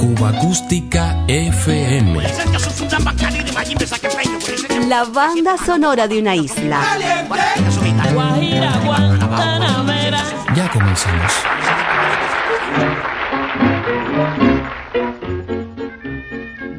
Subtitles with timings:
[0.00, 2.20] Cuba Acústica FM.
[4.88, 6.80] La banda sonora de una isla.
[10.56, 11.32] Ya comenzamos.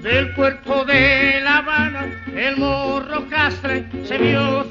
[0.01, 4.62] Del puerto de La Habana, el morro Castre se vio.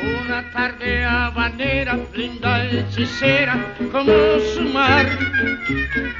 [0.00, 4.12] Una tarde habanera, linda hechicera, como
[4.54, 5.06] su mar.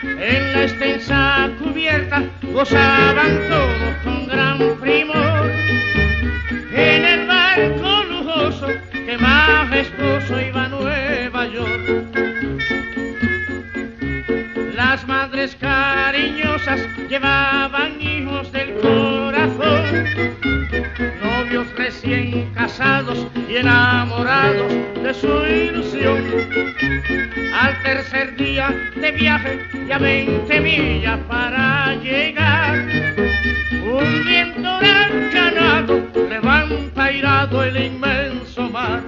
[0.02, 2.22] En la extensa cubierta
[2.52, 5.50] gozaban todos con gran primor.
[6.74, 12.12] En el barco lujoso que majestuoso iba a Nueva York.
[14.76, 18.71] Las madres cariñosas llevaban hijos del
[23.48, 24.72] y enamorados
[25.02, 26.24] de su ilusión.
[27.54, 32.86] Al tercer día de viaje y a 20 millas para llegar,
[33.84, 39.02] un viento huracanado levanta irado el inmenso mar.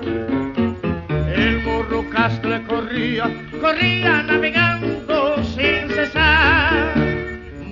[1.35, 3.31] El morro castle corría,
[3.63, 6.95] corría navegando sin cesar,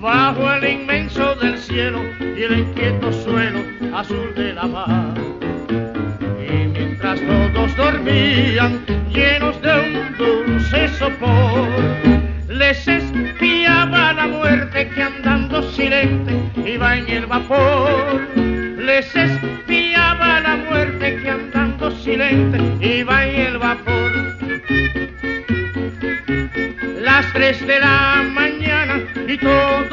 [0.00, 3.61] bajo el inmenso del cielo y el inquieto suelo
[3.94, 5.31] azul de la mar.
[7.03, 8.81] Todos dormían,
[9.12, 11.69] llenos de un dulce sopor,
[12.48, 16.33] les espiaba la muerte que andando silente
[16.64, 18.20] iba en el vapor.
[18.36, 24.12] Les espiaba la muerte que andando silente iba en el vapor.
[27.00, 29.91] Las tres de la mañana y todos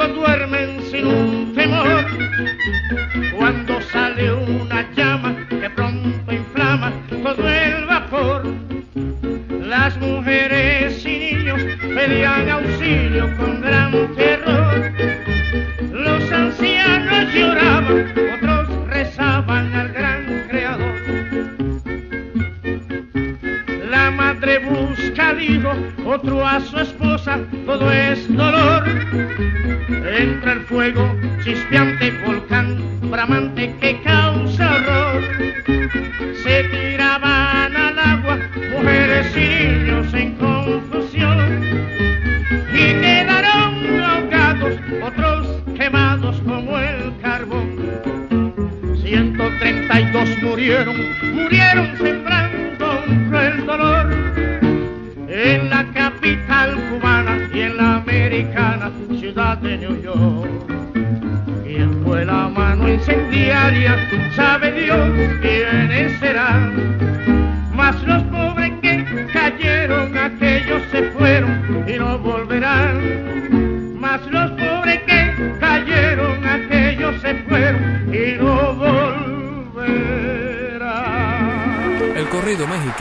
[30.91, 31.88] fuego, chispeando.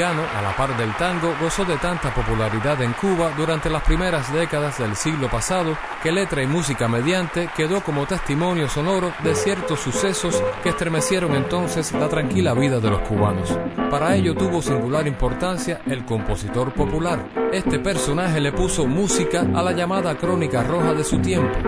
[0.06, 4.78] A la par del tango, gozó de tanta popularidad en Cuba durante las primeras décadas
[4.78, 10.41] del siglo pasado que letra y música mediante quedó como testimonio sonoro de ciertos sucesos
[10.62, 13.58] que estremecieron entonces la tranquila vida de los cubanos.
[13.91, 17.26] Para ello tuvo singular importancia el compositor popular.
[17.53, 21.58] Este personaje le puso música a la llamada crónica roja de su tiempo.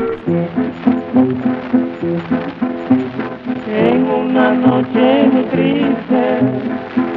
[4.30, 6.38] Una noche muy triste,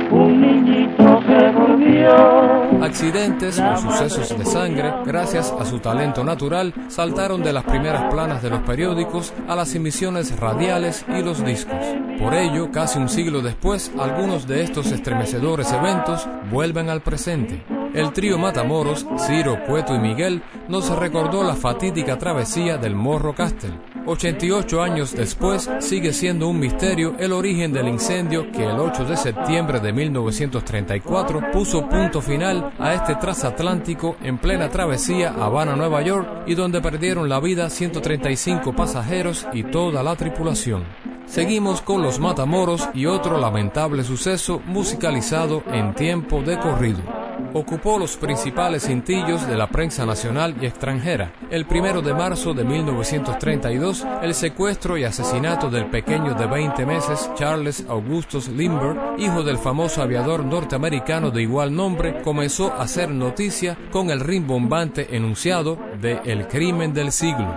[0.10, 2.84] un niñito se volvió.
[2.84, 8.42] Accidentes o sucesos de sangre, gracias a su talento natural, saltaron de las primeras planas
[8.42, 11.86] de los periódicos a las emisiones radiales y los discos.
[12.20, 17.64] Por ello, casi un siglo después, algunos de estos estremecedores eventos vuelven al presente.
[17.94, 23.93] El trío Matamoros, Ciro, Cueto y Miguel, nos recordó la fatídica travesía del Morro Castle.
[24.06, 29.16] 88 años después, sigue siendo un misterio el origen del incendio que el 8 de
[29.16, 36.56] septiembre de 1934 puso punto final a este transatlántico en plena travesía Habana-Nueva York y
[36.56, 40.84] donde perdieron la vida 135 pasajeros y toda la tripulación.
[41.26, 47.23] Seguimos con los Matamoros y otro lamentable suceso musicalizado en tiempo de corrido.
[47.56, 51.34] Ocupó los principales cintillos de la prensa nacional y extranjera.
[51.52, 57.30] El primero de marzo de 1932, el secuestro y asesinato del pequeño de 20 meses
[57.36, 63.78] Charles Augustus Lindbergh, hijo del famoso aviador norteamericano de igual nombre, comenzó a hacer noticia
[63.92, 67.54] con el rimbombante enunciado de El crimen del siglo.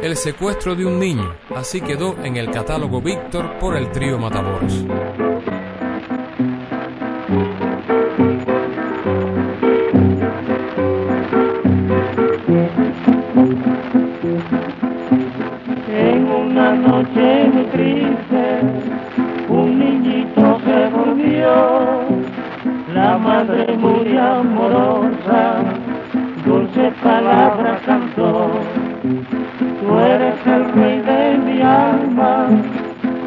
[0.00, 4.84] El secuestro de un niño, así quedó en el catálogo Víctor por el trío Matamoros.
[23.76, 25.62] muy amorosa,
[26.44, 28.50] dulce palabra cantó.
[29.80, 32.48] Tú eres el rey de mi alma,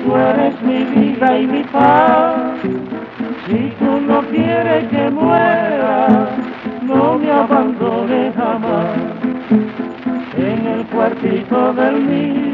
[0.03, 2.35] tú eres mi vida y mi paz.
[3.47, 6.29] Si tú no quieres que muera,
[6.81, 8.97] no me abandones jamás.
[10.37, 12.46] En el cuartito del niño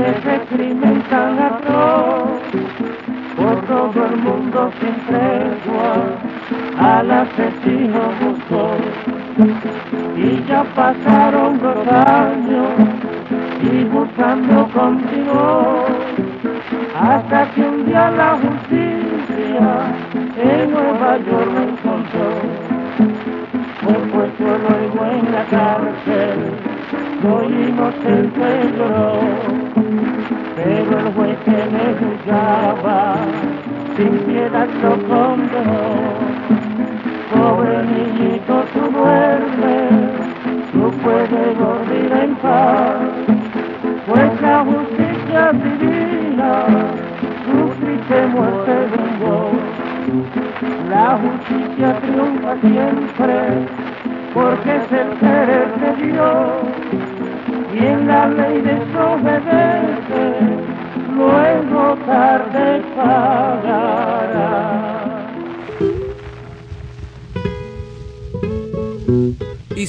[0.00, 1.36] de ese crimen tan
[3.36, 5.19] por todo el mundo siempre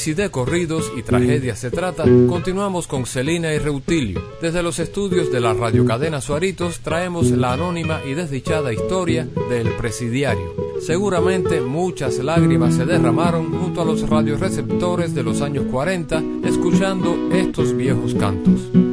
[0.01, 4.19] si de corridos y tragedias se trata, continuamos con Celina y Reutilio.
[4.42, 10.55] Desde los estudios de la radiocadena Suaritos traemos la anónima y desdichada historia del presidiario.
[10.81, 17.77] Seguramente muchas lágrimas se derramaron junto a los radioreceptores de los años 40 escuchando estos
[17.77, 18.90] viejos cantos.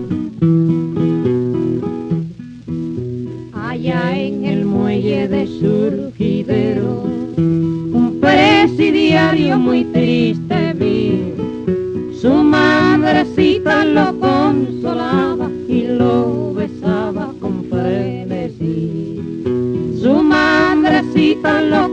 [21.43, 21.88] con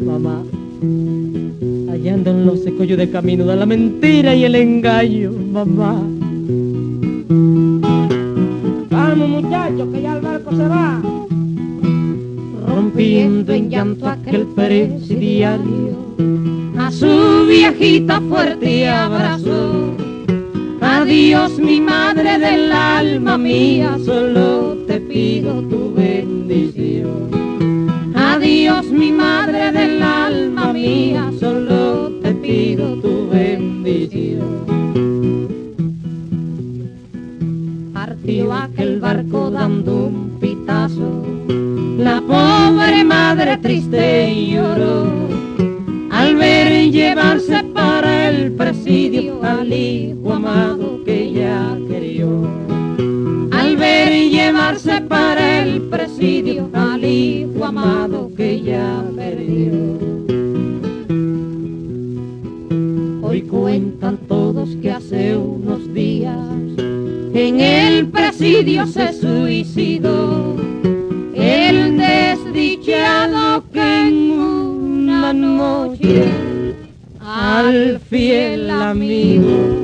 [0.00, 0.42] mamá.
[1.88, 6.02] Hallando en los secollos de camino de la mentira y el engaño, mamá.
[8.90, 11.02] Vamos muchachos, que ya el barco se va.
[12.66, 15.96] Rompiendo en llanto aquel presidiario,
[16.78, 19.90] a su viejita fuerte abrazó.
[20.80, 27.39] Adiós mi madre del alma mía, solo te pido tu bendición.
[29.72, 34.66] Del alma mía, solo te pido tu bendición.
[37.94, 41.24] Partió aquel barco dando un pitazo,
[41.98, 45.06] la pobre madre triste y lloró
[46.10, 52.28] al ver llevarse para el presidio al hijo amado que ella querió.
[53.52, 55.82] Al ver llevarse para el
[57.10, 59.72] hijo amado que ella perdió.
[63.22, 66.36] Hoy cuentan todos que hace unos días
[67.34, 70.56] en el presidio se suicidó
[71.34, 76.24] el desdichado que en una noche
[77.20, 79.79] al fiel amigo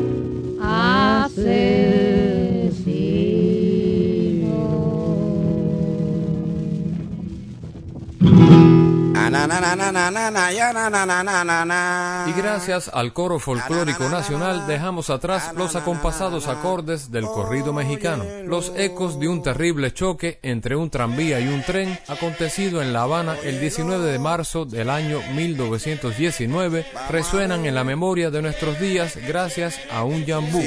[12.28, 18.72] Y gracias al coro folclórico nacional dejamos atrás los acompasados acordes del corrido mexicano, los
[18.76, 23.36] ecos de un terrible choque entre un tranvía y un tren acontecido en La Habana
[23.42, 29.78] el 19 de marzo del año 1919 resuenan en la memoria de nuestros días gracias
[29.90, 30.60] a un yambú,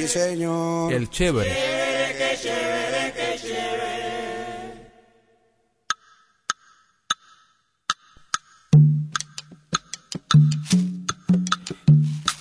[0.92, 1.80] el chévere.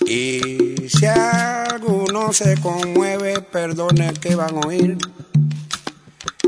[0.09, 4.97] Y si alguno se conmueve, perdone que van a oír.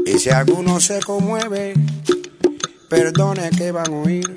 [0.04, 1.76] Y si alguno se conmueve,
[2.90, 4.36] perdone que van a oír.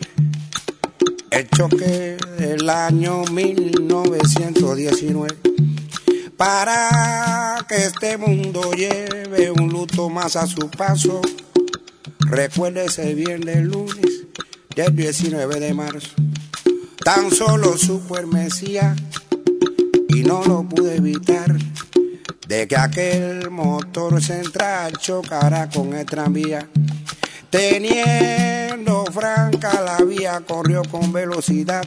[1.31, 5.35] El choque del año 1919.
[6.37, 11.23] Para que este mundo lleve un luto más a su paso,
[12.21, 14.27] recuérdese bien del lunes
[14.77, 16.11] del 19 de marzo.
[17.05, 18.27] Tan solo supo el
[20.09, 21.55] y no lo pude evitar
[22.49, 26.67] de que aquel motor central chocara con el tranvía.
[27.51, 31.87] Teniendo franca la vía, corrió con velocidad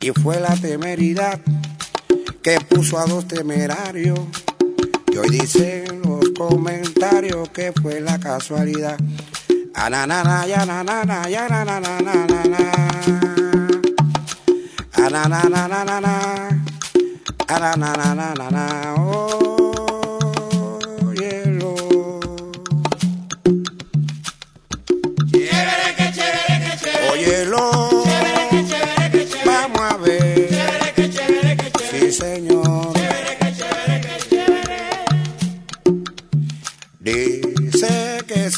[0.00, 1.38] y fue la temeridad
[2.42, 4.18] que puso a dos temerarios.
[5.12, 8.96] Y hoy dicen los comentarios que fue la casualidad.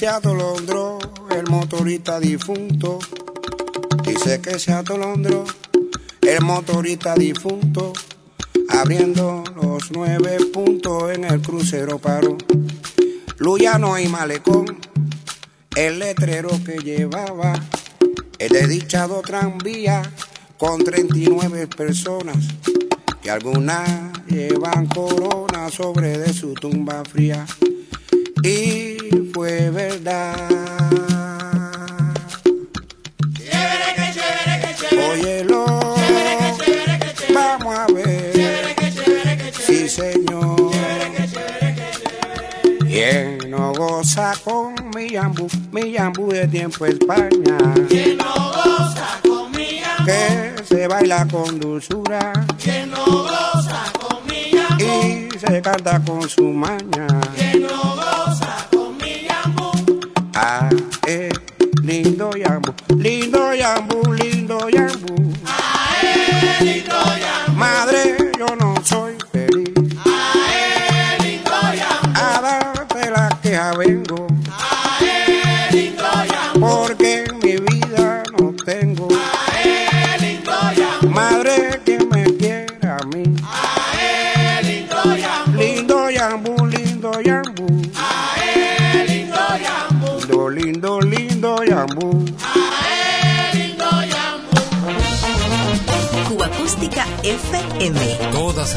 [0.05, 0.13] Se
[1.31, 2.99] el motorista difunto.
[4.05, 5.45] Dice que se atolondró
[6.27, 7.93] el motorista difunto,
[8.69, 12.37] abriendo los nueve puntos en el crucero paró.
[13.39, 14.79] Luyano y Malecón,
[15.77, 17.55] el letrero que llevaba
[18.39, 20.03] el desdichado tranvía
[20.59, 22.37] con 39 personas,
[23.23, 27.47] que algunas llevan corona sobre de su tumba fría.
[28.43, 28.97] Y
[29.33, 30.49] fue verdad.
[33.35, 35.54] chévere que chévere que chévere Óyelo.
[43.89, 47.59] Goza con mi yambú, mi yambú de tiempo España.
[47.89, 54.19] que no goza con mi amor Que se baila con dulzura que no goza con
[54.29, 57.07] mi amor y se canta con su maña.
[57.37, 59.75] que no goza con mi amor
[60.35, 60.69] Ah,
[61.07, 61.31] eh,
[61.83, 65.15] lindo yambu, lindo yambu, lindo yambu.
[67.57, 69.14] Madre, yo no soy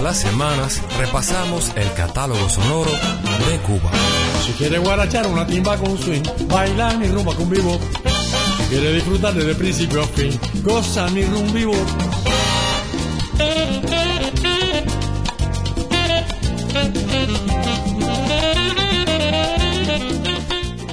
[0.08, 3.92] las semanas repasamos el catálogo sonoro de Cuba.
[4.46, 7.78] Si quiere guarachar una timba con swing, baila mi rumba con vivo.
[8.58, 11.74] Si quiere disfrutar desde principio a fin, goza mi rum vivo.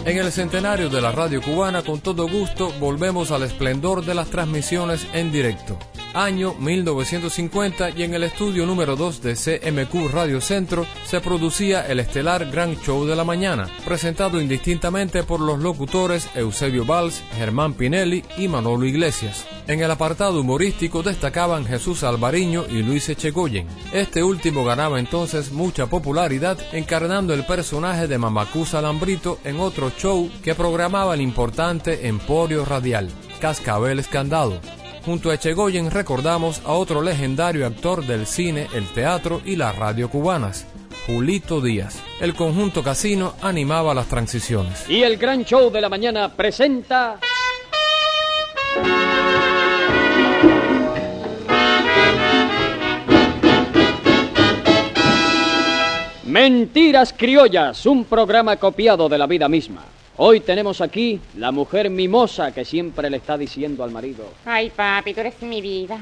[0.04, 4.26] En el centenario de la radio cubana, con todo gusto, volvemos al esplendor de las
[4.26, 5.78] transmisiones en directo.
[6.14, 11.98] Año 1950 y en el estudio número 2 de CMQ Radio Centro se producía el
[11.98, 18.22] estelar Gran Show de la Mañana, presentado indistintamente por los locutores Eusebio Valls, Germán Pinelli
[18.36, 19.44] y Manolo Iglesias.
[19.66, 23.66] En el apartado humorístico destacaban Jesús Alvariño y Luis Echegoyen.
[23.92, 30.30] Este último ganaba entonces mucha popularidad encarnando el personaje de Mamacú Salambrito en otro show
[30.44, 34.60] que programaba el importante Emporio Radial, Cascabel Escandado.
[35.04, 40.08] Junto a Echegoyen recordamos a otro legendario actor del cine, el teatro y la radio
[40.08, 40.66] cubanas,
[41.06, 42.02] Julito Díaz.
[42.22, 44.88] El conjunto casino animaba las transiciones.
[44.88, 47.20] Y el gran show de la mañana presenta.
[56.24, 59.82] Mentiras Criollas, un programa copiado de la vida misma.
[60.16, 64.24] Hoy tenemos aquí la mujer mimosa que siempre le está diciendo al marido.
[64.44, 65.98] Ay, papi, tú eres mi vida.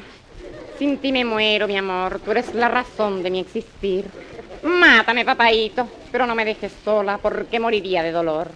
[0.79, 2.21] Sin ti me muero, mi amor.
[2.23, 4.05] Tú eres la razón de mi existir.
[4.65, 8.51] Mátame, papaito, pero no me dejes sola porque moriría de dolor.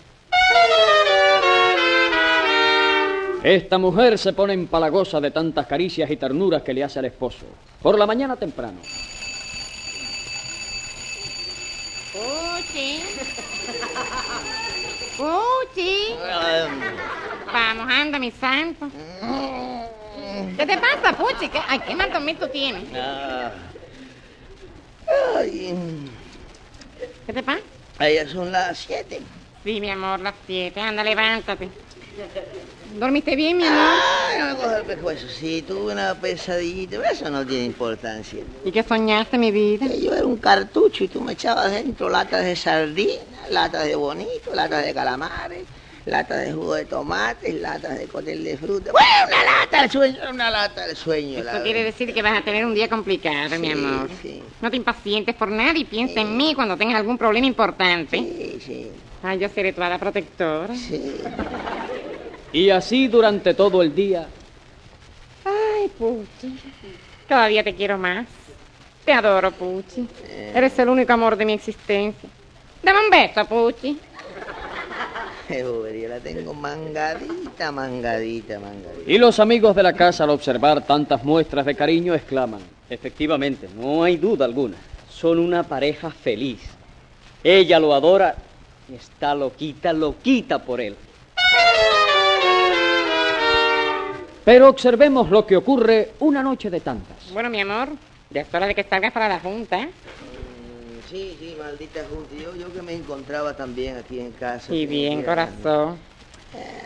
[3.42, 7.46] Esta mujer se pone empalagosa de tantas caricias y ternuras que le hace al esposo.
[7.80, 8.80] Por la mañana temprano.
[15.16, 16.14] Puchi.
[16.14, 16.14] Puchi.
[17.52, 18.90] Vamos, anda, mi santo.
[20.56, 21.48] ¿Qué te pasa, Puchi?
[21.48, 22.82] ¿Qué, ay, ¿qué mal tú tienes?
[25.36, 25.74] Ay,
[27.26, 27.60] ¿Qué te pasa?
[28.00, 29.20] ya son las siete.
[29.64, 30.80] Sí, mi amor, las siete.
[30.80, 31.68] Anda, levántate.
[32.98, 33.98] ¿Dormiste bien, mi amor?
[34.30, 35.28] Ay, no me cojo el pescuezo.
[35.28, 38.42] Sí, tuve una pesadillita, pero eso no tiene importancia.
[38.64, 39.86] ¿Y qué soñaste, mi vida?
[39.86, 43.96] Que yo era un cartucho y tú me echabas dentro latas de sardinas, latas de
[43.96, 45.64] bonito, latas de calamares,
[46.06, 48.92] latas de jugo de tomates, latas de cóctel de fruta.
[48.92, 51.44] Bueno, una lata del sueño, una lata del sueño.
[51.44, 54.08] la Eso quiere decir que vas a tener un día complicado, mi amor.
[54.22, 54.42] sí.
[54.62, 58.16] No te impacientes por nada y piensa en mí cuando tengas algún problema importante.
[58.18, 60.74] Sí, sí, Ay, yo seré tu hada protectora.
[60.74, 61.20] sí.
[62.56, 64.26] Y así durante todo el día.
[65.44, 66.58] Ay, Puchi.
[67.28, 68.26] Cada día te quiero más.
[69.04, 70.08] Te adoro, Puchi.
[70.54, 72.30] Eres el único amor de mi existencia.
[72.82, 74.00] Dame un beso, Puchi.
[75.46, 79.02] Qué bobería, la tengo mangadita, mangadita, mangadita.
[79.06, 82.62] Y los amigos de la casa al observar tantas muestras de cariño exclaman.
[82.88, 84.78] Efectivamente, no hay duda alguna.
[85.10, 86.62] Son una pareja feliz.
[87.44, 88.34] Ella lo adora
[88.88, 90.96] y está loquita, loquita por él.
[94.46, 97.32] Pero observemos lo que ocurre una noche de tantas.
[97.32, 97.88] Bueno, mi amor,
[98.30, 99.76] ya es hora de que salgas para la junta.
[99.80, 99.86] ¿eh?
[99.86, 102.32] Mm, Sí, sí, maldita junta.
[102.32, 104.72] Yo, yo que me encontraba también aquí en casa.
[104.72, 105.98] Y bien, corazón.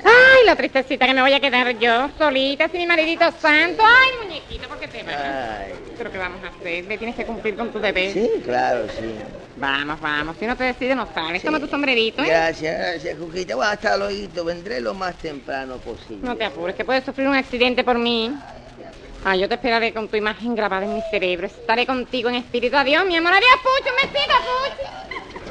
[0.03, 3.83] Ay, la tristecita que me voy a quedar yo solita sin mi maridito santo.
[3.85, 5.15] Ay, muñequito, ¿por qué te vas?
[5.15, 6.85] Ay, ¿Pero qué vamos a hacer?
[6.87, 8.13] Le tienes que cumplir con tu deber.
[8.13, 9.15] sí, claro, sí.
[9.57, 10.37] Vamos, vamos.
[10.39, 11.43] Si no te decides, no sales.
[11.43, 12.29] Toma tu sombrerito, ¿eh?
[12.29, 13.57] Gracias, gracias, Cuquita.
[13.57, 14.45] Bueno, hasta luego.
[14.45, 16.27] Vendré lo más temprano posible.
[16.27, 18.33] No te apures, que puedes sufrir un accidente por mí.
[19.23, 21.47] Ah, yo te esperaré con tu imagen grabada en mi cerebro.
[21.47, 22.75] Estaré contigo en espíritu.
[22.77, 23.35] Adiós, mi amor.
[23.35, 23.91] Adiós, Pucho.
[23.91, 24.35] Un besito,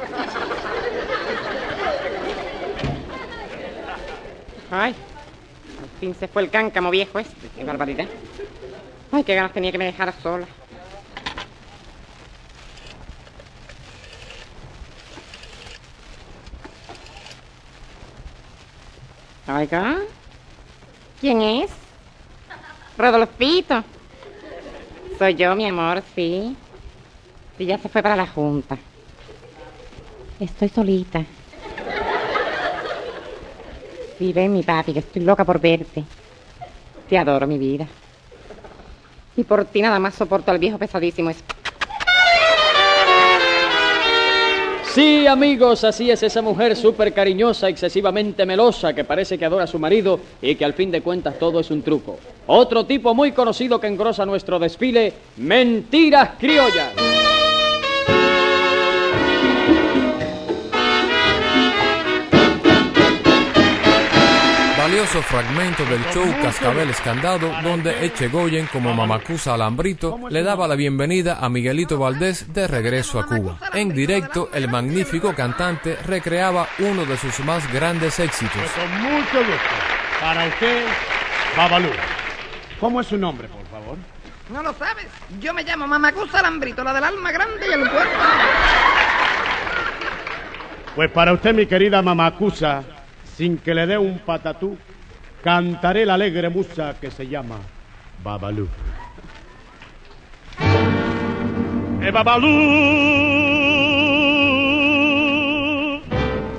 [0.08, 1.06] Pucho.
[4.70, 4.94] Ay,
[5.82, 7.48] al fin se fue el cáncamo viejo este.
[7.56, 8.06] Qué barbaridad.
[9.10, 10.46] Ay, qué ganas tenía que me dejara sola.
[19.48, 19.98] Oiga,
[21.20, 21.70] ¿quién es?
[22.96, 23.82] Rodolfito.
[25.18, 26.56] Soy yo, mi amor, sí.
[27.58, 28.78] Sí, ya se fue para la junta.
[30.38, 31.24] Estoy solita.
[34.20, 36.04] Sí, ven, mi papi, que estoy loca por verte.
[37.08, 37.86] Te adoro, mi vida.
[39.34, 41.30] Y por ti nada más soporto al viejo pesadísimo.
[41.30, 41.40] ese.
[44.92, 49.66] Sí, amigos, así es esa mujer súper cariñosa, excesivamente melosa, que parece que adora a
[49.66, 52.18] su marido y que al fin de cuentas todo es un truco.
[52.46, 57.19] Otro tipo muy conocido que engrosa nuestro desfile, Mentiras Criollas.
[65.10, 71.38] Valioso fragmento del show Cascabel Escandado, donde Echegoyen, como Mamacusa Alambrito, le daba la bienvenida
[71.40, 73.58] a Miguelito Valdés de regreso a Cuba.
[73.72, 78.62] En directo, el magnífico cantante recreaba uno de sus más grandes éxitos.
[78.70, 80.20] Con mucho gusto.
[80.20, 80.84] Para usted,
[81.56, 81.90] Babalú.
[82.78, 83.98] ¿Cómo es su nombre, por favor?
[84.52, 85.06] No lo sabes.
[85.40, 88.20] Yo me llamo Mamacusa Alambrito, la del alma grande y el cuerpo.
[90.94, 92.84] Pues para usted, mi querida Mamacusa,
[93.36, 94.78] sin que le dé un patatú,
[95.42, 97.58] cantaré la alegre musa que se llama
[98.22, 98.68] Babalú.
[102.02, 102.48] Eh, Babalú,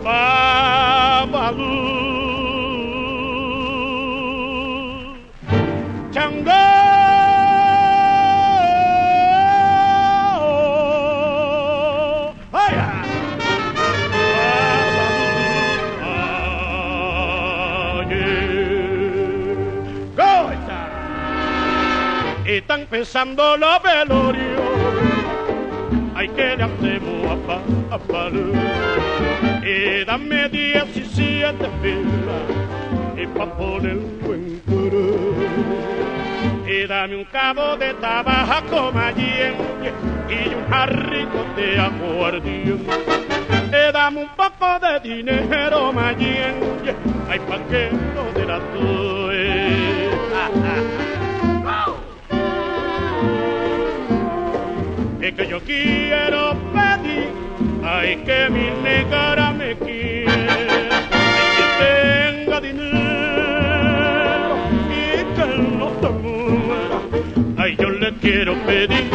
[0.04, 1.72] Babalú,
[6.12, 6.61] Chango.
[22.72, 24.62] Están pensando los velorios.
[26.16, 27.60] Hay que le hacemos a pa,
[27.98, 28.30] a.
[29.68, 32.48] Y dame 17 pilas
[33.18, 35.04] y pa' poner un buen coro.
[36.66, 39.58] Y dame un cabo de tabaco mayenne
[40.30, 42.90] y un jarrito de aguardiente.
[43.92, 46.96] Dame un poco de dinero mayenne,
[47.30, 49.42] ay pa' que no de la tue.
[55.22, 57.30] Es que yo quiero pedir,
[57.84, 60.56] ay que mi negra me quiera,
[61.12, 64.56] ay que tenga dinero
[64.90, 65.46] y que
[65.78, 67.00] no se muera.
[67.58, 69.12] Ay, yo le quiero pedir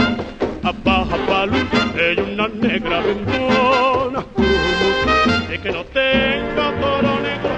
[0.63, 1.57] a Baja Palú,
[1.99, 4.25] ella una negra bendona,
[5.53, 7.51] es que no tenga toro negro,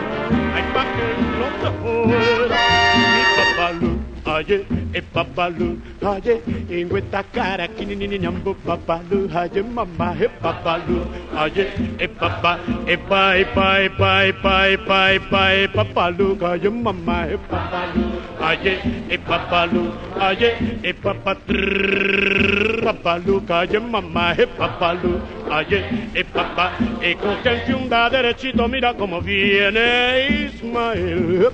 [0.55, 1.07] ay pa' que
[1.39, 2.57] no se fuera.
[2.97, 3.91] Mi papalú,
[4.25, 4.59] aye,
[4.95, 6.35] e papalú, aye,
[6.71, 10.99] en esta cara, que ni ni ñambo papalú, aye, mamá, e papalú,
[11.37, 11.65] aye,
[11.99, 12.53] e papá,
[12.87, 15.19] e pa, e pa, e pa, e pa, e pa, e
[15.65, 15.69] e
[16.47, 17.37] aye, mamá, e
[20.21, 20.93] aye, e
[22.83, 27.37] papalú, aye, mamá, e papalú, aye, e papá, e con
[27.89, 31.51] da derechito, mira viene Ismael, e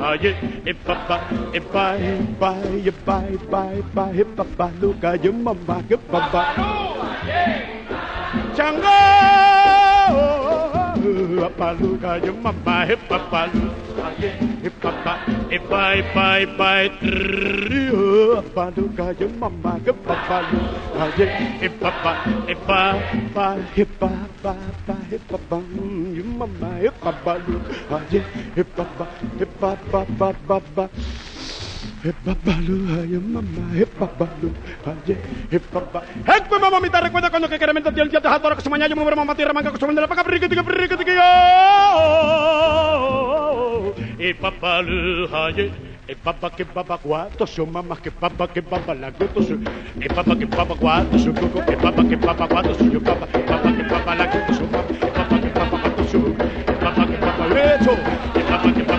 [0.00, 1.20] aye, e papá,
[1.52, 2.54] e pa, e pa,
[2.84, 6.54] e pa, e pa, e pa, e papalú, aye, mamá, e papá.
[8.56, 9.37] Chango,
[11.38, 13.70] papaluca, yo mamá, he papalu,
[14.62, 15.14] he papá,
[15.50, 20.58] he pa, he pa, he pa, he trio, papaluca, yo mamá, he papalu,
[21.62, 22.12] he papá,
[22.46, 22.54] he
[32.24, 34.26] papá, yo mamá, papá,
[35.72, 36.02] papá.
[36.48, 39.14] Pues mamita, recuerda cuando que queremos el día de jadora que se mañana yo me
[39.14, 41.22] mamá tierra manga que vende la paca frica tica frica tica yo.
[44.18, 45.72] He papalu, ay
[46.08, 49.62] e papá que papá cuatro son mamás que papá que papá la cuatro son
[50.00, 53.28] e papá que papá cuatro son coco e papá que papá cuatro son yo papá
[53.34, 57.06] e papá que papá la cuatro son e papá que papá cuatro son e papá
[57.06, 57.92] que papá lecho
[58.34, 58.97] e papá que papá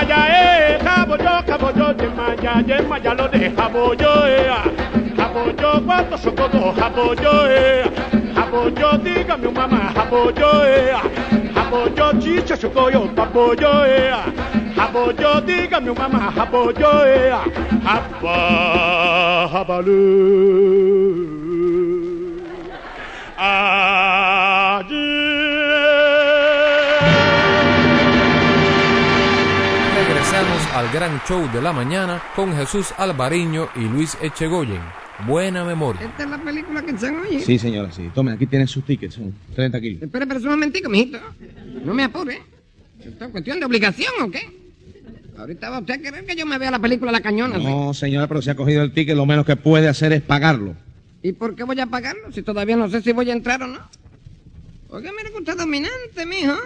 [0.00, 4.24] ye maya eh jabo yo jabo yo ye maya ye maya lo de jabo yo
[4.26, 4.50] eh.
[5.16, 7.84] Jabo yo cuánto socorro jabo yo eh.
[8.34, 10.94] Jabo yo dígame un mamá jabo yo eh.
[11.54, 14.12] Jabo yo chicho chocoyo papo yo eh.
[14.76, 17.32] Jabo yo dígame un mamá jabo yo eh
[19.52, 19.82] jabo
[30.90, 34.80] al gran show de la mañana con Jesús Alvariño y Luis Echegoyen.
[35.26, 36.02] buena memoria.
[36.02, 37.40] Esta es la película que echan hoy.
[37.40, 38.10] Sí, señora, sí.
[38.14, 40.02] Tome, aquí tienen sus tickets, son 30 kilos.
[40.02, 41.18] Espera, espera un momentico, mijito.
[41.84, 42.42] No me apure.
[43.04, 44.40] ¿Esto es cuestión de obligación o qué?
[45.38, 47.58] Ahorita va usted a querer que yo me vea la película La Cañona.
[47.58, 47.64] ¿sí?
[47.64, 50.74] No, señora, pero si ha cogido el ticket, lo menos que puede hacer es pagarlo.
[51.22, 53.66] ¿Y por qué voy a pagarlo si todavía no sé si voy a entrar o
[53.68, 53.78] no?
[54.88, 56.56] Oiga, mire que usted es dominante, mijo.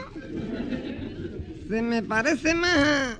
[1.68, 3.18] Se me parece más.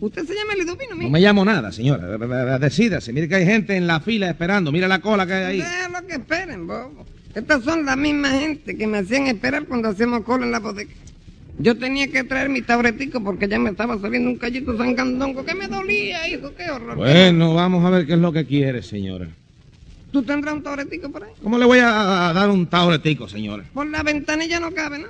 [0.00, 1.02] Usted se llama Liduvino, mijo.
[1.04, 2.58] No me llamo nada, señora.
[2.58, 3.12] Decídase.
[3.12, 4.72] Mire que hay gente en la fila esperando.
[4.72, 5.58] Mira la cola que hay ahí.
[5.58, 7.06] Déjalo que esperen, bobo.
[7.34, 10.90] Estas son la misma gente que me hacían esperar cuando hacíamos cola en la bodega.
[11.58, 15.54] Yo tenía que traer mi tauretico porque ya me estaba saliendo un callito sangandongo que
[15.54, 16.96] me dolía, hijo, qué horror.
[16.96, 19.28] Bueno, vamos a ver qué es lo que quiere, señora.
[20.10, 21.30] ¿Tú tendrás un tauretico por ahí?
[21.42, 23.62] ¿Cómo le voy a, a dar un tauretico, señora?
[23.74, 25.08] Por la ventanilla no cabe, ¿no?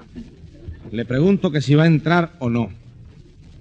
[0.90, 2.70] Le pregunto que si va a entrar o no.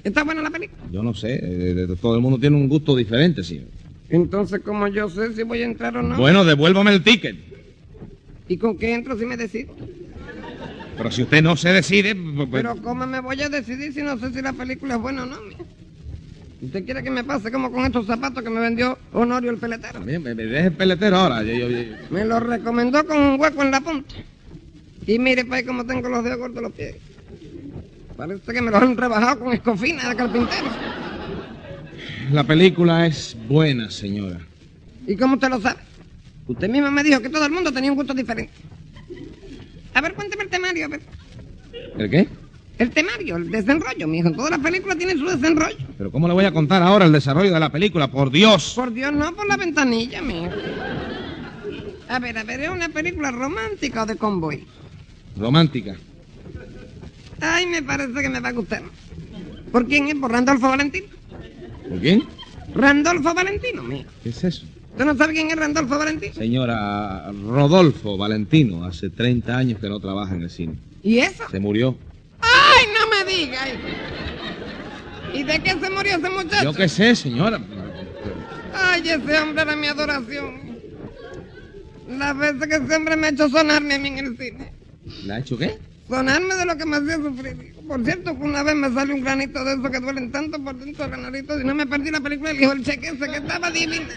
[0.03, 0.81] ¿Está buena la película?
[0.91, 1.39] Yo no sé.
[1.41, 3.67] eh, todo el mundo tiene un gusto diferente, señor.
[4.09, 6.17] Entonces, ¿cómo yo sé si voy a entrar o no?
[6.17, 7.35] Bueno, devuélvame el ticket.
[8.47, 9.75] ¿Y con qué entro si me decido?
[10.97, 12.15] Pero si usted no se decide...
[12.15, 15.23] pues- Pero ¿cómo me voy a decidir si no sé si la película es buena
[15.23, 15.37] o no?
[16.61, 20.01] ¿Usted quiere que me pase como con estos zapatos que me vendió Honorio el peletero?
[20.01, 21.43] Bien, me, me deje el peletero ahora.
[21.43, 24.15] Yo- yo- yo- Me lo recomendó con un hueco en la punta.
[25.05, 26.95] Y mire, ahí cómo tengo los dedos cortos los pies.
[28.19, 30.67] Parece que me los han rebajado con escofina de carpintero.
[32.33, 34.41] La película es buena, señora.
[35.07, 35.79] ¿Y cómo usted lo sabe?
[36.45, 38.51] Usted misma me dijo que todo el mundo tenía un gusto diferente.
[39.93, 41.01] A ver, cuénteme el temario, a ver.
[41.97, 42.27] ¿El qué?
[42.77, 44.33] El temario, el desenrollo, mijo.
[44.33, 45.77] Todas las películas tienen su desenrollo.
[45.97, 48.11] Pero ¿cómo le voy a contar ahora el desarrollo de la película?
[48.11, 48.73] Por Dios.
[48.75, 50.51] Por Dios, no por la ventanilla, mijo.
[52.09, 54.67] A ver, a ver, ¿es una película romántica o de convoy?
[55.37, 55.95] Romántica.
[57.41, 58.83] Ay, me parece que me va a gustar.
[59.71, 60.15] ¿Por quién es?
[60.15, 61.07] ¿Por Randolfo Valentino?
[61.87, 62.23] ¿Por quién?
[62.73, 64.09] Randolfo Valentino, mijo.
[64.23, 64.65] ¿Qué es eso?
[64.91, 66.33] ¿Usted no sabe quién es Randolfo Valentino?
[66.33, 70.75] Señora Rodolfo Valentino, hace 30 años que no trabaja en el cine.
[71.03, 71.43] ¿Y eso?
[71.49, 71.97] Se murió.
[72.41, 73.59] ¡Ay, no me diga!
[75.33, 76.63] ¿Y de qué se murió ese muchacho?
[76.63, 77.61] Yo qué sé, señora.
[78.73, 80.69] Ay, ese hombre era mi adoración.
[82.09, 84.73] Las veces que ese hombre me ha hecho sonarme a mí en el cine.
[85.25, 85.77] ¿Le ha hecho qué?
[86.09, 87.73] Sonarme de lo que me hacía sufrir.
[87.87, 91.07] Por cierto, una vez me salió un granito de esos que duelen tanto por dentro
[91.07, 93.69] de nariz y no me perdí la película del hijo del cheque ese que estaba
[93.69, 94.07] divina.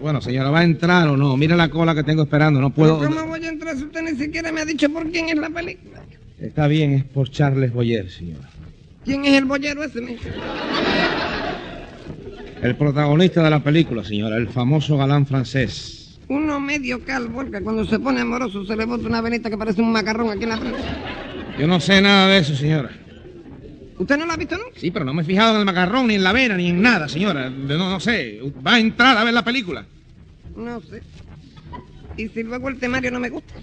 [0.00, 1.36] Bueno, señora, ¿va a entrar o no?
[1.36, 2.98] Mira la cola que tengo esperando, no puedo...
[2.98, 5.50] ¿Cómo voy a entrar si usted ni siquiera me ha dicho por quién es la
[5.50, 6.00] película?
[6.38, 8.48] Está bien, es por Charles Boyer, señora.
[9.04, 10.22] ¿Quién es el boyero ese, mijo?
[12.62, 16.09] El protagonista de la película, señora, el famoso galán francés.
[16.30, 19.82] Uno medio calvo, que cuando se pone amoroso se le bota una venita que parece
[19.82, 20.78] un macarrón aquí en la frente.
[21.58, 22.88] Yo no sé nada de eso, señora.
[23.98, 24.78] ¿Usted no lo ha visto nunca?
[24.78, 26.80] Sí, pero no me he fijado en el macarrón, ni en la vena, ni en
[26.80, 27.50] nada, señora.
[27.50, 28.38] No, no sé.
[28.64, 29.84] ¿Va a entrar a ver la película?
[30.54, 31.02] No sé.
[32.16, 33.54] Y si luego el temario no me gusta.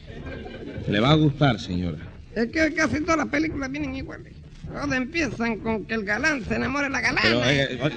[0.89, 1.99] Le va a gustar, señora.
[2.36, 4.34] Es que casi todas las películas vienen iguales.
[4.67, 7.21] Todas empiezan con que el galán se enamore de la galana.
[7.23, 7.95] Pero, eh, oye,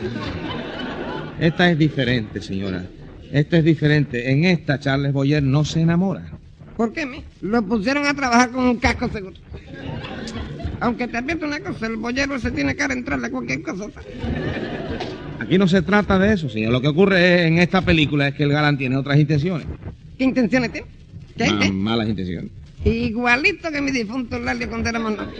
[1.40, 2.85] esta es diferente, señora.
[3.32, 4.30] Esta es diferente.
[4.30, 6.22] En esta, Charles Boyer no se enamora.
[6.76, 7.22] ¿Por qué, mi?
[7.42, 9.36] Lo pusieron a trabajar con un casco seguro.
[10.80, 13.84] Aunque te advierto una cosa, el boyero se tiene que entrarle a cualquier cosa.
[15.38, 16.72] Aquí no se trata de eso, señor.
[16.72, 19.66] Lo que ocurre en esta película es que el galán tiene otras intenciones.
[20.16, 20.86] ¿Qué intenciones tiene?
[21.36, 21.50] ¿Qué?
[21.50, 22.50] Ma- malas intenciones.
[22.84, 25.34] Igualito que mi difunto Lalio cuando éramos novios.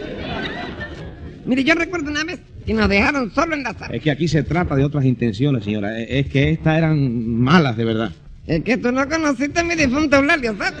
[1.45, 3.95] Mire, yo recuerdo una vez que nos dejaron solo en la sala.
[3.95, 5.99] Es que aquí se trata de otras intenciones, señora.
[5.99, 8.11] Es que estas eran malas, de verdad.
[8.47, 10.73] Es que tú no conociste a mi difunto Eulalio, ¿sabes?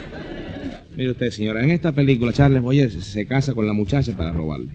[0.95, 4.69] Mire usted, señora, en esta película Charles Boyer se- casa con la muchacha para robarle.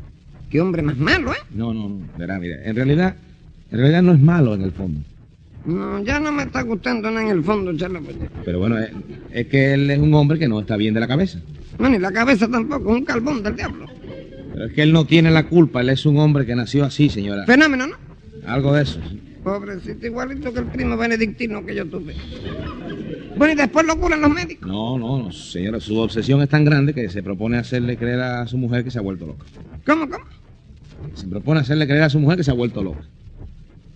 [0.51, 1.37] Qué hombre más malo, ¿eh?
[1.51, 1.99] No, no, no.
[2.16, 3.14] Verá, mire, en realidad,
[3.70, 5.01] en realidad no es malo en el fondo.
[5.66, 8.31] No, ya no me está gustando nada en el fondo, Charles Boyer.
[8.44, 8.90] Pero bueno, es,
[9.33, 11.40] es que él es un hombre que no está bien de la cabeza.
[11.79, 13.87] No, ni la cabeza tampoco, un calvón del diablo.
[14.57, 17.11] Pero es que él no tiene la culpa, él es un hombre que nació así,
[17.11, 17.45] señora.
[17.45, 17.97] Fenómeno, ¿no?
[18.47, 18.99] Algo de eso.
[19.07, 19.21] sí.
[19.45, 22.16] Pobrecito, igualito que el primo benedictino que yo tuve.
[23.37, 24.66] Bueno, y después lo curan los médicos.
[24.66, 28.47] No, no, no, señora, su obsesión es tan grande que se propone hacerle creer a
[28.47, 29.45] su mujer que se ha vuelto loca.
[29.85, 30.25] ¿Cómo, cómo?
[31.12, 33.05] Se propone hacerle creer a su mujer que se ha vuelto loca.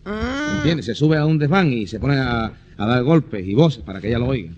[0.04, 0.84] Ah, ¿Entiendes?
[0.84, 3.98] Se sube a un desván y se pone a, a dar golpes y voces para
[3.98, 4.52] que ella lo oiga.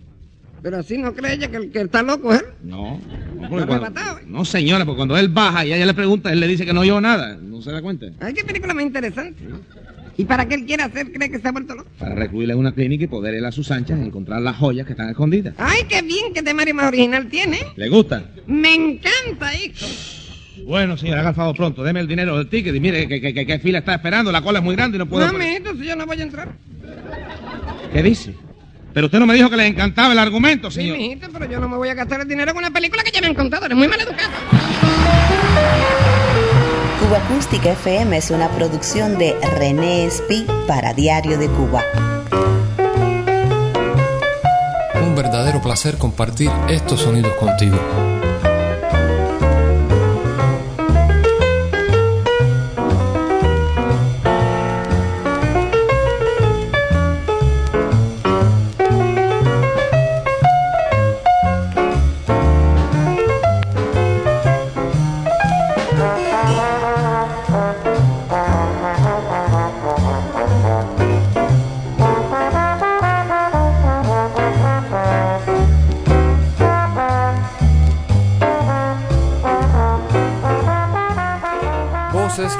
[0.63, 2.47] Pero así no cree ella que el que está loco es él.
[2.65, 3.01] No,
[3.41, 4.25] no, cuando- ¿eh?
[4.27, 6.81] no, señora, porque cuando él baja y ella le pregunta, él le dice que no
[6.81, 7.37] oyó nada.
[7.41, 8.07] ¿No se da cuenta?
[8.21, 9.43] Ay, qué película más interesante.
[10.17, 11.11] ¿Y para qué él quiere hacer?
[11.11, 11.89] ¿Cree que se ha vuelto loco?
[11.99, 14.93] Para recluirle en una clínica y poder él a sus anchas encontrar las joyas que
[14.93, 15.55] están escondidas.
[15.59, 17.59] Ay, qué bien que temario más original tiene.
[17.77, 18.23] ¿Le gusta?
[18.47, 19.87] Me encanta, hijo.
[20.67, 21.83] Bueno, señora, haga el favor pronto.
[21.83, 24.31] Deme el dinero del ticket y mire que, que, que- que fila está esperando.
[24.31, 25.27] La cola es muy grande y no puedo...
[25.27, 26.53] No, mijito, si yo no voy a entrar.
[27.93, 28.35] ¿Qué dice?
[28.93, 30.97] Pero usted no me dijo que le encantaba el argumento, Sí, señor.
[30.99, 33.21] mijito, pero yo no me voy a gastar el dinero en una película que ya
[33.21, 33.65] me han contado.
[33.67, 34.31] Eres muy mal educado.
[37.01, 41.83] Cuba Acústica FM es una producción de René Espi para Diario de Cuba.
[45.03, 47.79] Un verdadero placer compartir estos sonidos contigo.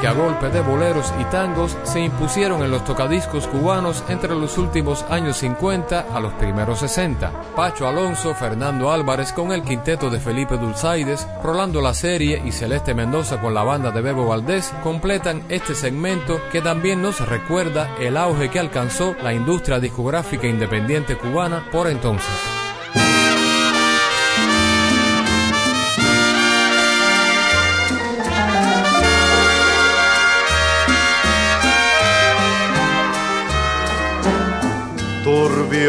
[0.03, 4.57] Que a golpe de boleros y tangos se impusieron en los tocadiscos cubanos entre los
[4.57, 7.31] últimos años 50 a los primeros 60.
[7.55, 12.93] Pacho Alonso, Fernando Álvarez con el quinteto de Felipe Dulzaides, Rolando La Serie y Celeste
[12.93, 18.17] Mendoza con la banda de Bebo Valdés completan este segmento que también nos recuerda el
[18.17, 22.62] auge que alcanzó la industria discográfica independiente cubana por entonces.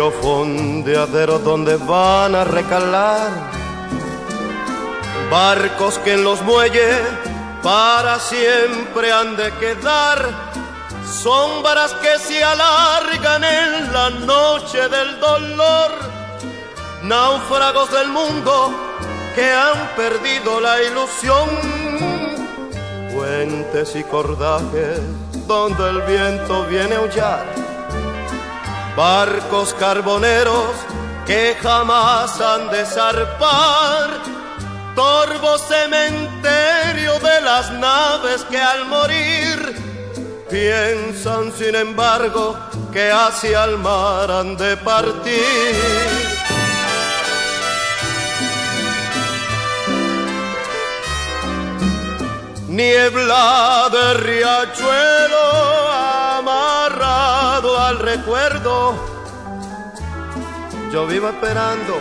[0.05, 3.31] Turbio fondeadero donde van a recalar
[5.31, 7.01] barcos que en los muelles
[7.63, 10.29] para siempre han de quedar,
[11.07, 15.91] sombras que se alargan en la noche del dolor,
[17.05, 18.75] náufragos del mundo
[19.35, 21.49] que han perdido la ilusión,
[23.15, 25.01] puentes y cordajes
[25.47, 27.64] donde el viento viene a aullar
[28.97, 30.75] barcos carboneros
[31.27, 34.11] que jamás han de zarpar,
[34.95, 39.75] torvo cementerio de las naves que al morir
[40.51, 42.57] piensan sin embargo
[42.93, 45.35] que hacia el mar han de partir.
[52.69, 55.54] Niebla de riachuelo
[58.25, 58.95] recuerdo.
[60.91, 61.99] Yo vivo esperando.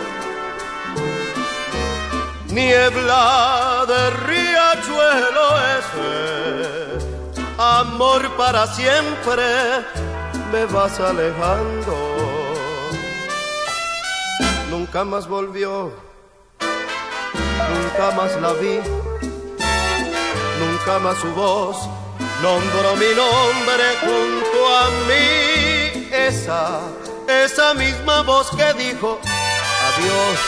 [2.48, 5.46] Niebla de riachuelo
[5.78, 6.98] ese.
[7.58, 9.44] Amor para siempre
[10.50, 11.94] me vas alejando.
[14.70, 15.92] Nunca más volvió.
[17.74, 18.80] Nunca más la vi
[20.60, 21.76] nunca más su voz
[22.42, 25.73] nombró mi nombre junto a mí.
[26.14, 26.80] Esa,
[27.26, 29.18] esa misma voz que dijo
[29.88, 30.38] adiós.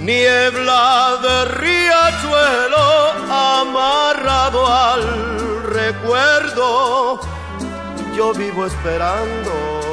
[0.00, 7.20] Niebla de riachuelo amarrado al recuerdo,
[8.16, 9.84] yo vivo esperando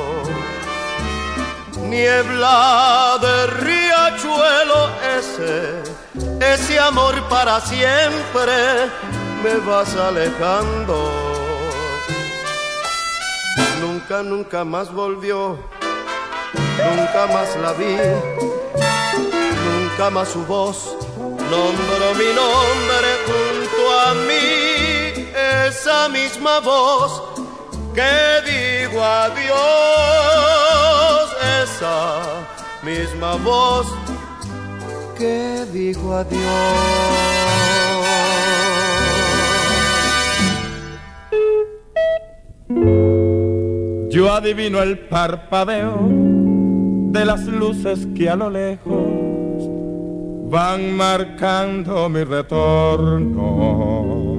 [1.92, 5.84] niebla de riachuelo ese,
[6.40, 8.54] ese amor para siempre
[9.44, 11.12] me vas alejando.
[13.82, 15.58] Nunca, nunca más volvió,
[16.54, 17.98] nunca más la vi,
[19.70, 20.96] nunca más su voz.
[21.18, 25.30] Nombró mi nombre junto a mí,
[25.68, 27.22] esa misma voz
[27.94, 29.52] que digo adiós,
[31.64, 32.22] esa
[32.84, 33.88] misma voz
[35.18, 38.01] que digo adiós.
[44.10, 46.08] Yo adivino el parpadeo
[47.12, 49.70] de las luces que a lo lejos
[50.50, 54.31] van marcando mi retorno.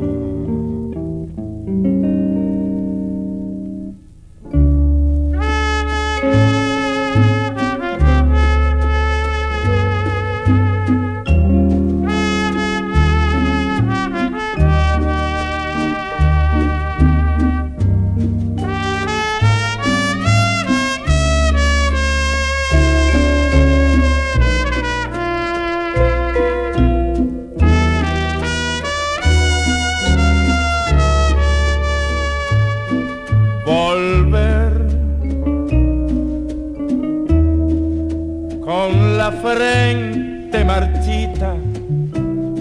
[38.72, 41.54] con la frente marchita,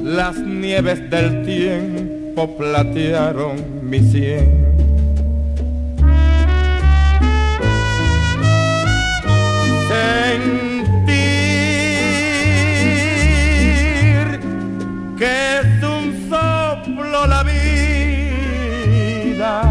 [0.03, 4.65] las nieves del tiempo platearon mi sien.
[9.87, 11.15] Sentir
[15.17, 19.61] que es un soplo la vida,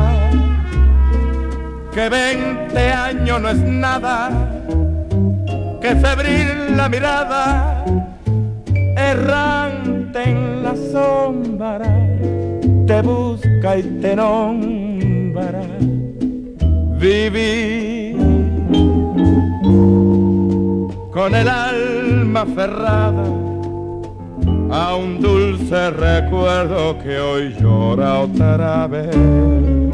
[1.93, 4.51] que veinte años no es nada
[5.81, 7.85] que febril la mirada,
[8.97, 11.81] errante en la sombra,
[12.87, 15.63] te busca y te nombra.
[16.99, 18.15] Viví
[21.13, 23.25] con el alma aferrada
[24.71, 29.90] a un dulce recuerdo que hoy llora otra vez.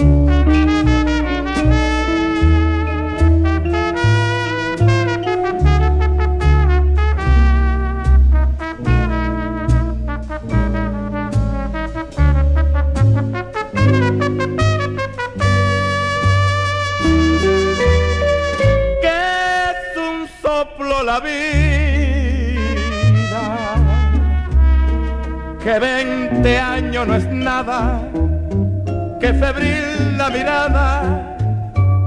[25.66, 28.00] Que veinte años no es nada,
[29.18, 31.36] que febril la mirada,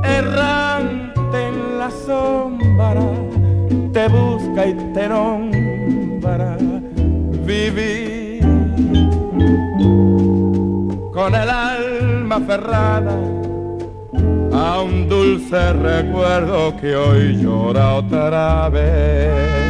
[0.01, 3.03] errante en la sombra,
[3.91, 6.55] te busca y te nombra,
[7.45, 8.39] vivir
[11.13, 13.17] con el alma aferrada
[14.53, 19.68] a un dulce recuerdo que hoy llora otra vez.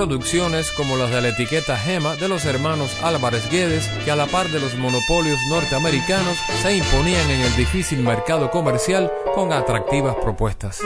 [0.00, 4.24] Producciones como las de la etiqueta Gema de los hermanos Álvarez Guedes, que a la
[4.24, 10.80] par de los monopolios norteamericanos se imponían en el difícil mercado comercial con atractivas propuestas.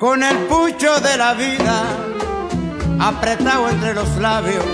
[0.00, 1.84] con el pucho de la vida
[2.98, 4.64] apretado entre los labios,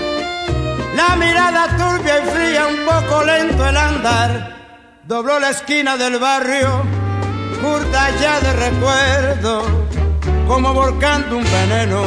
[0.95, 4.55] la mirada turbia y fría, un poco lento el andar,
[5.03, 7.00] dobló la esquina del barrio,
[7.61, 9.63] curta ya de recuerdo,
[10.47, 12.01] como volcando un veneno,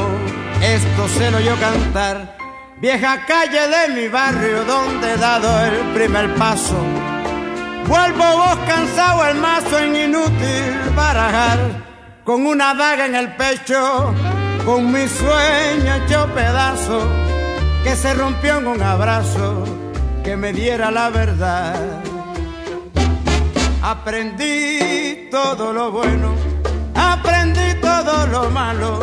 [0.61, 2.37] esto se lo oyó cantar,
[2.81, 6.77] vieja calle de mi barrio donde he dado el primer paso,
[7.87, 11.59] vuelvo vos cansado el mazo en inútil barajar
[12.25, 14.13] con una daga en el pecho,
[14.65, 17.07] con mi sueño hecho pedazo,
[17.85, 19.65] que se rompió en un abrazo
[20.25, 22.14] que me diera la verdad.
[23.87, 26.35] Aprendí todo lo bueno,
[26.95, 29.01] aprendí todo lo malo,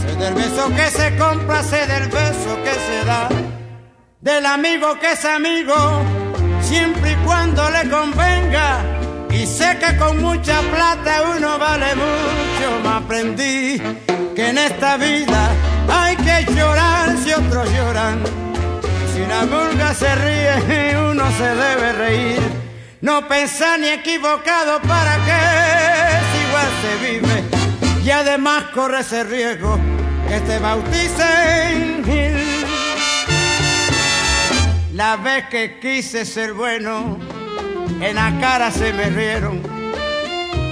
[0.00, 3.28] sé del beso que se compra, sé del beso que se da,
[4.20, 6.02] del amigo que es amigo,
[6.62, 8.80] siempre y cuando le convenga
[9.30, 12.80] y sé que con mucha plata uno vale mucho.
[12.82, 13.80] Me aprendí
[14.34, 15.48] que en esta vida
[15.88, 18.20] hay que llorar si otros lloran.
[19.14, 22.61] Si la murga se ríe, uno se debe reír.
[23.02, 25.40] No pensar ni equivocado para que
[26.30, 27.36] si igual se vive.
[28.04, 29.76] Y además corre ese riesgo
[30.28, 32.04] que te bauticen.
[34.94, 37.18] La vez que quise ser bueno
[38.00, 39.60] en la cara se me rieron.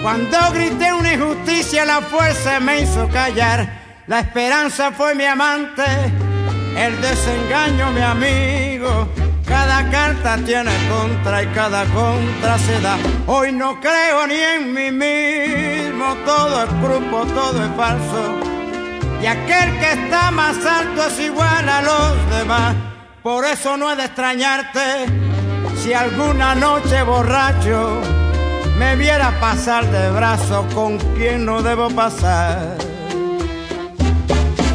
[0.01, 4.05] Cuando grité una injusticia, la fuerza me hizo callar.
[4.07, 5.83] La esperanza fue mi amante,
[6.77, 9.20] el desengaño mi amigo.
[9.51, 12.97] Cada carta tiene contra y cada contra se da.
[13.27, 18.39] Hoy no creo ni en mí mismo, todo es grupo, todo es falso.
[19.21, 22.77] Y aquel que está más alto es igual a los demás.
[23.25, 25.07] Por eso no he de extrañarte
[25.83, 28.01] si alguna noche borracho
[28.79, 32.77] me viera pasar de brazo con quien no debo pasar.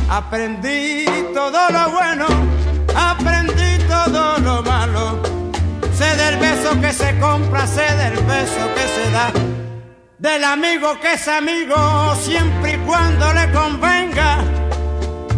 [0.09, 2.26] Aprendí todo lo bueno,
[2.93, 3.55] aprendí
[4.56, 5.22] lo malo.
[5.97, 9.28] Sé del beso que se compra, sé del beso que se da.
[10.18, 11.76] Del amigo que es amigo,
[12.22, 14.43] siempre y cuando le convenga.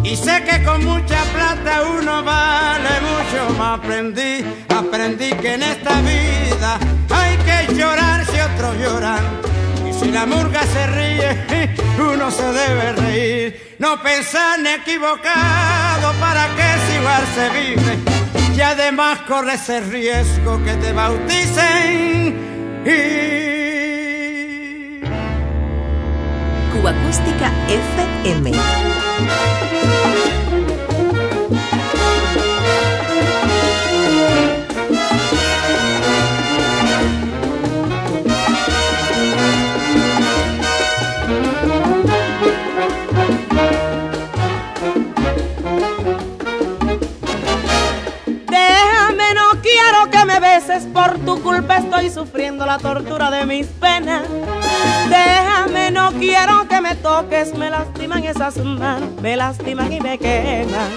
[0.04, 3.40] Y sé que con mucha plata uno vale mucho.
[3.58, 6.78] Me aprendí, aprendí que en esta vida
[7.10, 9.24] hay que llorar si otros lloran.
[9.88, 11.74] Y si la murga se ríe,
[12.12, 13.76] uno se debe reír.
[13.78, 18.37] No pensar ni equivocado para que si igual se vive.
[18.58, 22.82] Y además corre ese riesgo que te bauticen.
[22.84, 24.98] Y
[26.72, 26.92] Cuba
[27.68, 28.50] FM.
[50.40, 54.22] Beses, por tu culpa estoy sufriendo la tortura de mis penas.
[55.08, 60.90] Déjame, no quiero que me toques, me lastiman esas manos, me lastiman y me queman.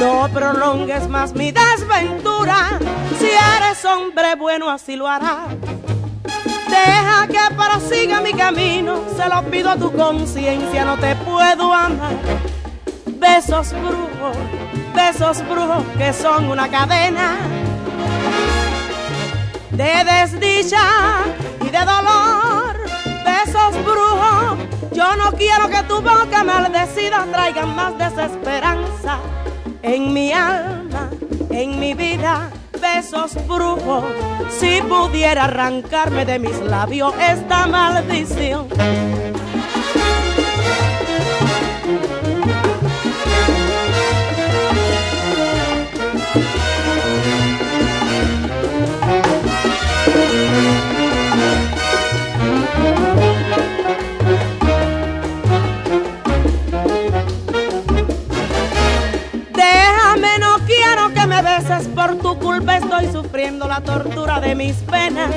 [0.00, 2.78] No prolongues más mi desventura,
[3.18, 5.48] si eres hombre bueno así lo harás.
[6.68, 12.14] Deja que prosiga mi camino, se lo pido a tu conciencia, no te puedo amar.
[13.18, 14.36] Besos brujos,
[14.94, 17.63] besos brujos que son una cadena
[19.76, 20.86] de desdicha
[21.60, 22.76] y de dolor.
[23.24, 24.58] Besos brujos,
[24.92, 29.18] yo no quiero que tu boca maldecida traiga más desesperanza
[29.82, 31.10] en mi alma,
[31.50, 32.50] en mi vida
[32.80, 34.04] besos brujos.
[34.50, 38.68] Si pudiera arrancarme de mis labios esta maldición.
[61.94, 65.30] Por tu culpa estoy sufriendo la tortura de mis penas.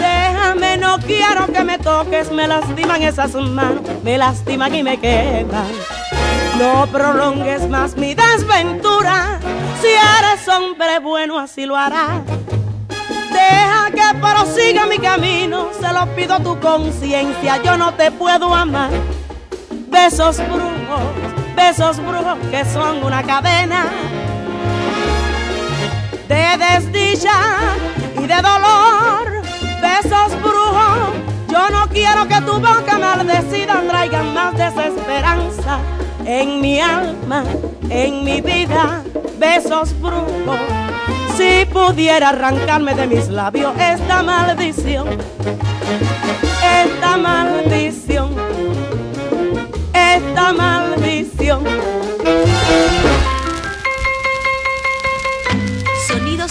[0.00, 5.70] Déjame, no quiero que me toques, me lastiman esas manos, me lastiman y me queman.
[6.58, 9.38] No prolongues más mi desventura,
[9.80, 12.22] si eres hombre bueno así lo harás.
[13.32, 18.52] Deja que prosiga mi camino, se lo pido a tu conciencia, yo no te puedo
[18.52, 18.90] amar.
[19.88, 23.86] Besos brujos, besos brujos que son una cadena
[26.28, 27.32] de desdicha
[28.16, 29.42] y de dolor,
[29.80, 31.14] besos brujos.
[31.50, 35.78] Yo no quiero que tu boca maldecida traiga más desesperanza
[36.26, 37.44] en mi alma,
[37.88, 39.02] en mi vida,
[39.38, 40.58] besos brujos.
[41.36, 45.08] Si pudiera arrancarme de mis labios esta maldición,
[46.62, 48.34] esta maldición,
[49.94, 51.97] esta maldición.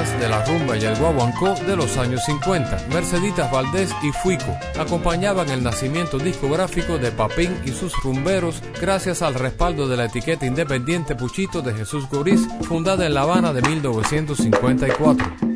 [0.00, 2.86] De la rumba y el guaguancó de los años 50.
[2.88, 9.34] Merceditas Valdés y Fuico acompañaban el nacimiento discográfico de Papín y sus rumberos gracias al
[9.34, 15.49] respaldo de la etiqueta independiente Puchito de Jesús Goriz, fundada en La Habana de 1954.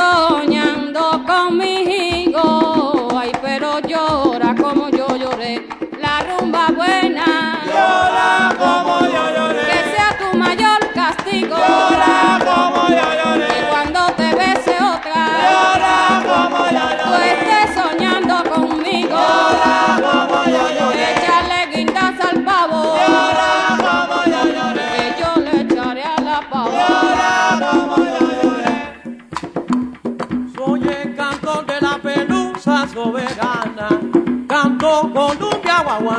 [0.00, 3.08] Soñando conmigo.
[3.20, 5.66] Ay, pero llora como yo lloré,
[6.00, 7.60] la rumba buena.
[7.66, 9.62] Llora como yo lloré.
[9.70, 11.56] Que sea tu mayor castigo.
[11.56, 12.79] Llora como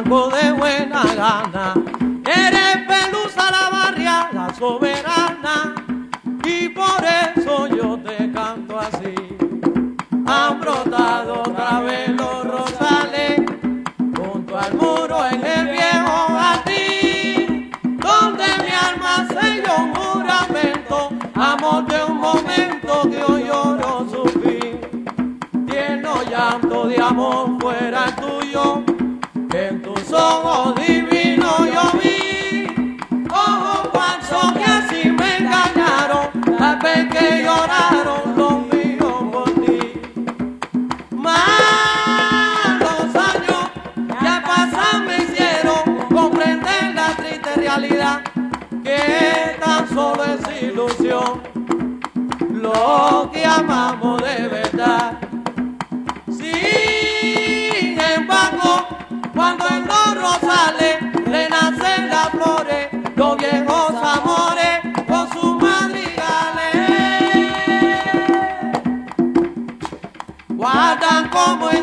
[0.04, 1.74] De buena gana.
[2.26, 5.76] Eres pelusa la barriada soberana
[6.44, 9.14] y por eso yo te canto así.
[10.26, 13.42] Han brotado otra vez los rosales
[14.18, 22.04] junto al muro en el viejo jardín, donde mi alma selló un juramento, amor de
[22.06, 25.06] un momento que hoy lloro su fin.
[25.68, 27.51] Tierno llanto de amor
[48.84, 51.42] que tan solo es ilusión.
[52.52, 54.61] Lo que amamos de
[70.62, 71.81] guardan como entonces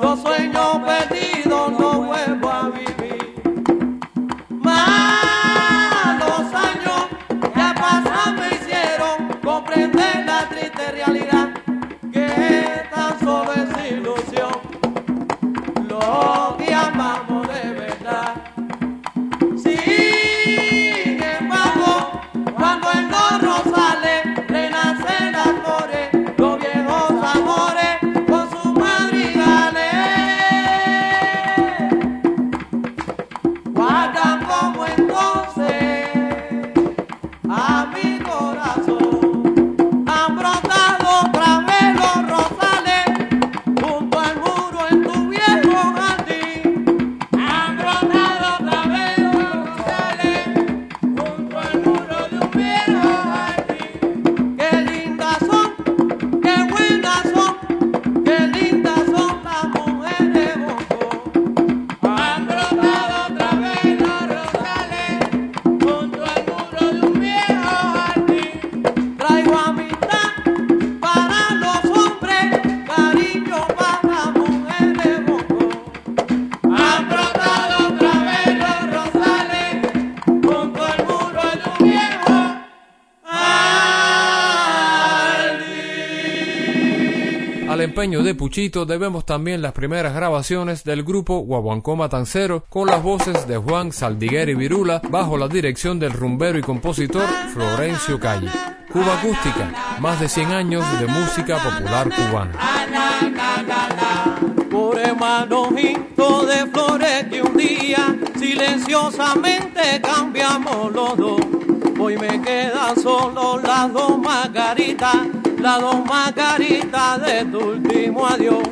[0.00, 1.49] los sueños perdidos
[88.00, 93.58] De Puchito debemos también las primeras grabaciones del grupo Guaguancó Matancero con las voces de
[93.58, 98.48] Juan Saldiguer y Virula bajo la dirección del rumbero y compositor Florencio Calle.
[98.90, 102.52] Cuba Acústica, más de 100 años de música popular cubana.
[104.70, 104.98] por
[106.46, 111.40] de flores un día silenciosamente cambiamos los dos.
[111.98, 112.40] Hoy me
[113.02, 113.60] solo
[113.92, 115.16] dos margaritas,
[115.60, 118.62] las dos margaritas de tu último adiós.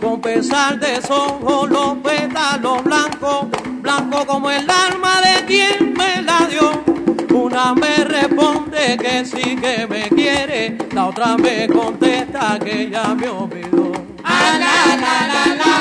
[0.00, 3.46] Con pesar de ojos los pétalos blancos,
[3.80, 6.82] blanco como el alma de quien me la dio.
[7.32, 13.28] Una me responde que sí que me quiere, la otra me contesta que ya me
[13.28, 13.92] olvidó.
[14.24, 15.72] Ah, la, la, la, la.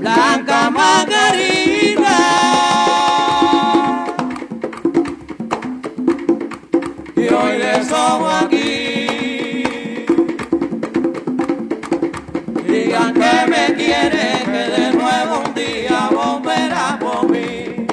[0.00, 2.57] Blanca Margarita.
[7.98, 10.06] Somos aquí.
[12.68, 17.86] Digan que me quieren, que de nuevo un día volverá por mí.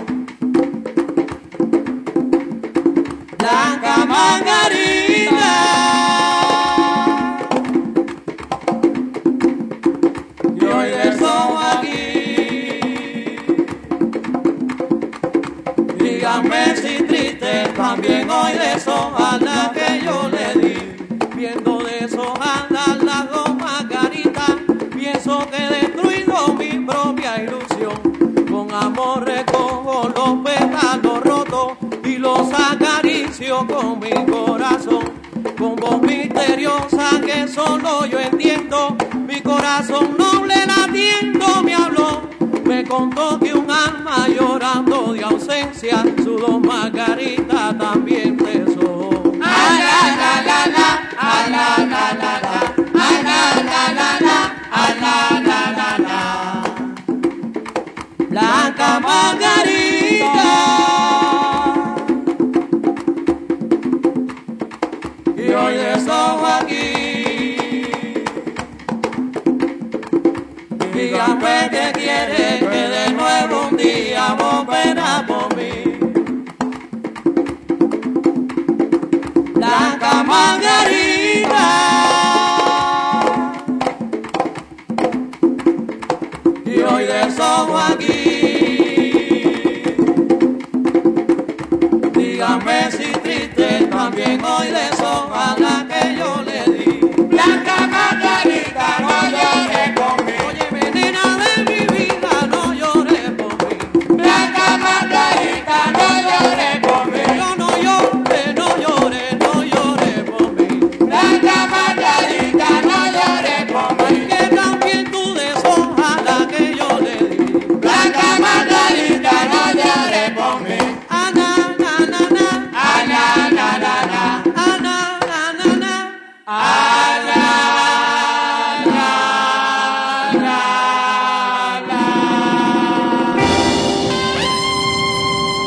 [3.40, 6.05] Blanca Margarita.
[17.88, 20.78] También hoy deshojadas que yo le di.
[21.36, 24.54] Viendo deshojadas las dos margaritas,
[24.96, 27.96] pienso que he destruido mi propia ilusión.
[28.50, 35.04] Con amor recojo los pétalos rotos y los acaricio con mi corazón.
[35.56, 42.22] Con voz misteriosa que solo yo entiendo, mi corazón noble latiendo me habló.
[42.66, 43.65] Me contó que un
[44.84, 49.22] de ausencia, su dos Margarita también besó.
[58.30, 60.50] Blanca Margarita.
[65.38, 67.56] Y hoy estoy aquí.
[70.94, 73.55] Dígame que quiere que de nuevo.
[80.26, 82.15] Margarita.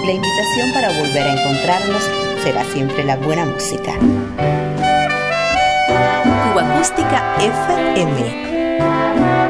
[0.09, 2.03] La invitación para volver a encontrarnos
[2.43, 3.93] será siempre la buena música.
[6.49, 9.48] Cuba Acústica FM.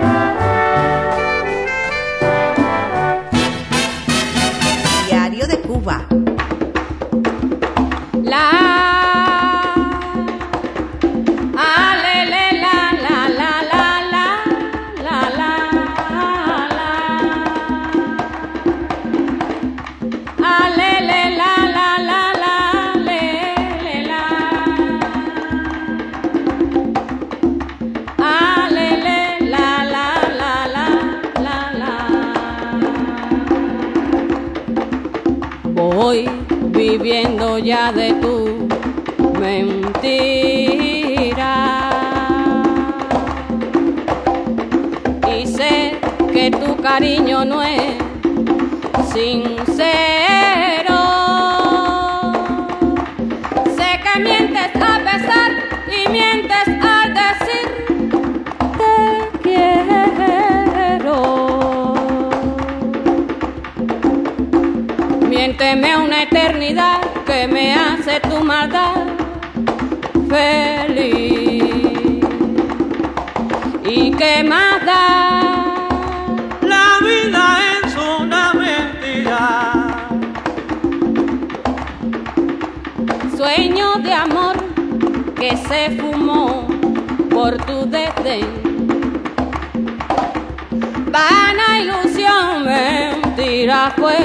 [91.18, 94.18] Vana ilusión, mentira fue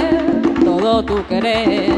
[0.63, 1.89] todo tu querer.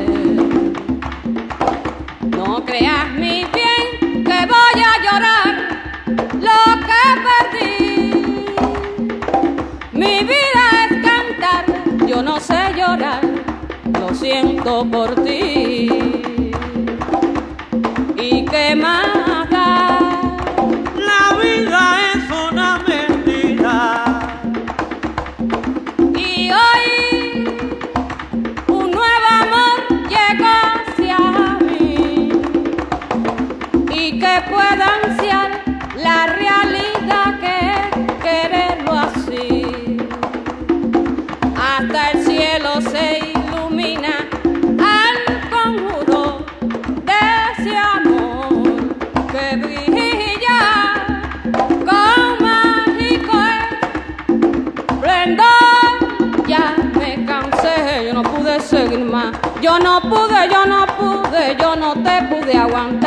[2.38, 5.54] No creas mi bien que voy a llorar
[6.48, 7.76] lo que perdí.
[9.91, 11.66] Mi vida es cantar,
[12.08, 13.22] yo no sé llorar,
[14.00, 15.89] lo siento por ti.
[18.16, 19.14] ¿Y qué más
[62.46, 63.05] pude aguantar.